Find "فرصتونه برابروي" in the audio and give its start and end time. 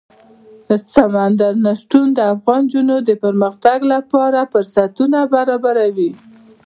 4.51-6.11